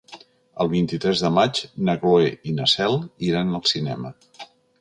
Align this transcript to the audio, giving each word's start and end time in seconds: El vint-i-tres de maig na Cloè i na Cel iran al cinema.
El 0.63 0.69
vint-i-tres 0.71 1.21
de 1.25 1.31
maig 1.35 1.61
na 1.89 1.97
Cloè 2.05 2.33
i 2.53 2.57
na 2.61 2.67
Cel 2.75 2.99
iran 3.31 3.55
al 3.59 3.67
cinema. 3.75 4.15